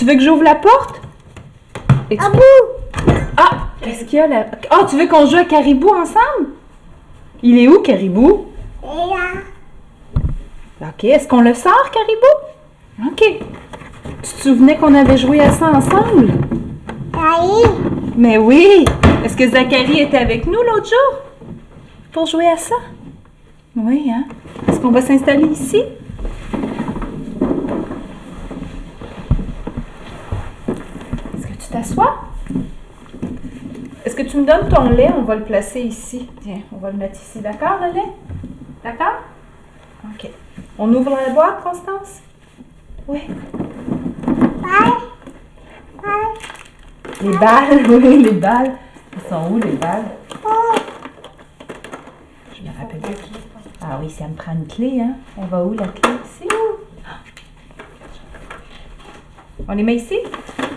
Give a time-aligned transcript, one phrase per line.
[0.00, 0.98] Tu veux que j'ouvre la porte?
[2.18, 2.30] Ah.
[3.36, 3.50] Ah!
[3.82, 4.46] Qu'est-ce qu'il y a là?
[4.70, 6.54] Ah, tu veux qu'on joue à Caribou ensemble?
[7.42, 8.46] Il est où, Caribou?
[8.82, 9.42] Là.
[10.80, 13.10] Ok, est-ce qu'on le sort, Caribou?
[13.12, 13.42] Ok.
[14.22, 16.32] Tu te souvenais qu'on avait joué à ça ensemble?
[17.12, 17.68] Allez.
[18.16, 18.86] Mais oui!
[19.22, 21.18] Est-ce que Zachary était avec nous l'autre jour?
[22.12, 22.76] Pour jouer à ça?
[23.76, 24.24] Oui, hein?
[24.66, 25.82] Est-ce qu'on va s'installer ici?
[31.34, 32.16] Est-ce que tu t'assois?
[34.04, 35.10] Est-ce que tu me donnes ton lait?
[35.16, 36.28] On va le placer ici.
[36.42, 37.40] Tiens, on va le mettre ici.
[37.40, 38.12] D'accord, le lait?
[38.82, 39.20] D'accord?
[40.04, 40.30] OK.
[40.78, 42.22] On ouvre la boîte, Constance?
[43.06, 43.22] Oui.
[47.22, 48.72] Les balles, oui, les balles.
[49.12, 50.06] Elles sont où, les balles?
[50.44, 50.74] Oh.
[52.56, 53.14] Je me rappelle plus.
[53.82, 55.14] Ah oui, ça me prend une clé, hein?
[55.38, 56.10] Elle va où, la clé?
[56.24, 56.48] Ici?
[59.68, 60.16] On les met ici?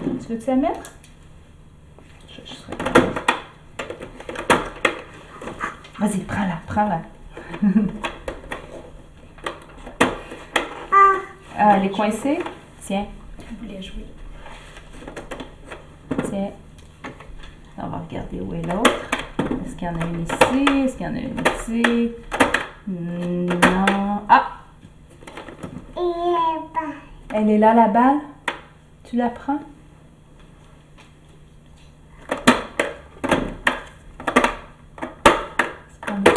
[0.04, 0.92] Tu veux-tu la mettre?
[2.30, 2.74] Je, je serai
[6.00, 7.02] Vas-y, prends-la, prends-la.
[10.92, 11.20] Ah.
[11.58, 12.40] Ah, elle est coincée?
[12.86, 13.06] Tiens,
[13.40, 14.06] Je voulais jouer.
[16.30, 16.52] tiens.
[17.78, 19.10] On va regarder où est l'autre.
[19.66, 20.84] Est-ce qu'il y en a une ici?
[20.86, 22.12] Est-ce qu'il y en a une ici?
[22.88, 24.22] Non.
[24.30, 24.50] Ah!
[27.36, 28.20] Elle est là, la balle?
[29.06, 29.60] Tu la prends?
[35.90, 36.34] C'est comme ça.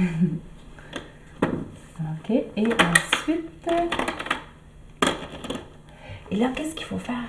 [1.42, 3.68] ok, et ensuite...
[6.30, 7.28] Et là, qu'est-ce qu'il faut faire?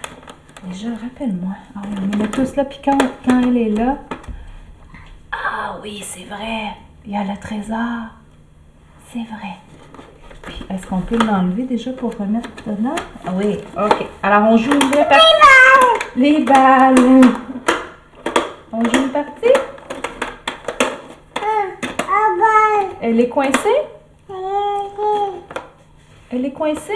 [0.63, 1.55] Déjà, rappelle-moi.
[1.75, 3.97] Ah oui, on est tous là, puis quand, quand elle est là...
[5.31, 6.75] Ah oui, c'est vrai.
[7.05, 8.11] Il y a le trésor.
[9.11, 9.55] C'est vrai.
[10.43, 12.95] Puis, est-ce qu'on peut l'enlever déjà pour remettre dedans?
[13.25, 14.05] Ah oui, ok.
[14.21, 15.17] Alors, on joue une partie.
[16.15, 17.21] Les balles.
[18.71, 19.53] On joue une partie?
[21.35, 21.65] Ah.
[21.99, 22.29] Ah.
[22.37, 22.90] Bye.
[23.03, 23.81] Elle est coincée?
[26.29, 26.93] Elle est coincée?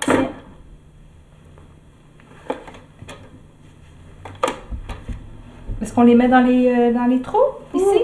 [0.00, 0.28] Tiens.
[5.80, 7.38] Est-ce qu'on les met dans les, euh, dans les trous,
[7.74, 8.02] ici?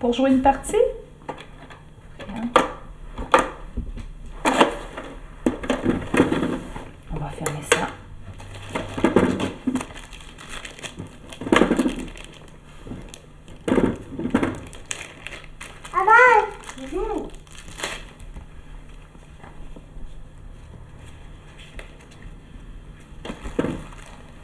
[0.00, 0.76] Pour jouer une partie?
[2.28, 2.42] Bien.
[7.14, 7.86] On va fermer ça.
[15.94, 16.04] Ah.
[16.04, 16.44] Bye.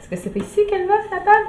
[0.05, 1.45] Est-ce que c'est pas ici qu'elle va, la balle?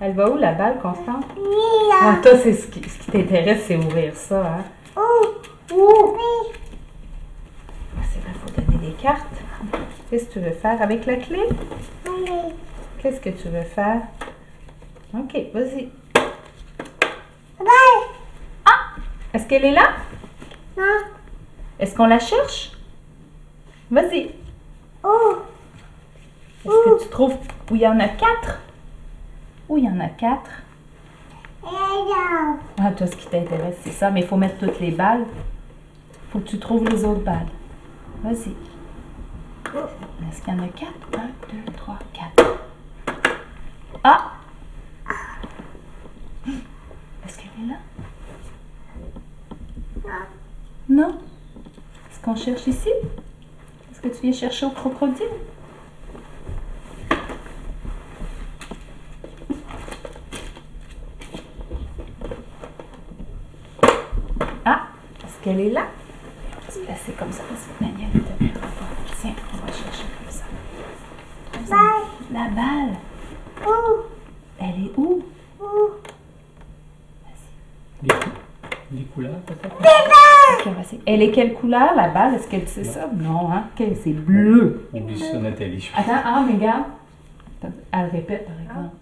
[0.00, 1.24] Elle va où, la balle, Constance?
[1.36, 4.64] Il Ah, toi, c'est ce qui, ce qui t'intéresse, c'est ouvrir ça, hein?
[4.96, 5.34] Oh.
[5.72, 6.16] Oh.
[6.16, 6.52] Oui.
[7.98, 9.26] Ah, c'est vrai, faut donner des cartes.
[10.08, 11.40] Qu'est-ce que tu veux faire avec la clé?
[12.06, 12.54] Allez.
[13.02, 14.02] Qu'est-ce que tu veux faire?
[15.12, 15.88] Ok, vas-y.
[17.58, 17.66] Bye.
[19.34, 19.94] Est-ce qu'elle est là?
[20.78, 20.84] Non.
[21.80, 22.70] Est-ce qu'on la cherche?
[23.90, 24.30] Vas-y.
[25.02, 25.38] Oh.
[26.64, 27.36] Est-ce que tu trouves
[27.70, 28.60] où il y en a quatre?
[29.68, 30.50] Où il y en a quatre?
[31.62, 35.24] Ah, toi, ce qui t'intéresse, c'est ça, mais il faut mettre toutes les balles.
[36.30, 37.46] faut que tu trouves les autres balles.
[38.22, 38.54] Vas-y.
[40.28, 41.18] Est-ce qu'il y en a quatre?
[41.18, 42.58] Un, deux, trois, quatre.
[44.02, 44.32] Ah!
[47.24, 47.76] Est-ce qu'elle est là?
[50.88, 51.02] Non.
[51.02, 51.18] Non?
[52.10, 52.90] Est-ce qu'on cherche ici?
[53.90, 55.26] Est-ce que tu viens chercher au crocodile?
[64.64, 64.88] Ah!
[65.24, 65.86] Est-ce qu'elle est là?
[66.56, 68.66] On va se placer comme ça parce que Daniel ne te pas.
[69.20, 70.44] Tiens, on va chercher comme ça.
[71.68, 72.04] Bye.
[72.32, 72.96] La balle!
[73.66, 74.04] Oh.
[74.60, 75.22] Elle est où?
[78.02, 78.30] Des, cou-
[78.90, 79.76] des couleurs peut-être?
[79.76, 81.00] Ok, vas-y.
[81.06, 82.34] Elle est quelle couleur, la balle?
[82.34, 83.08] Est-ce que c'est ça?
[83.12, 83.64] Non, hein?
[83.78, 84.88] Ok, c'est bleu.
[84.92, 85.90] Oublie ça, Nathalie.
[85.94, 86.84] Attends, ah, mais regarde.
[87.92, 88.96] Elle répète, par exemple.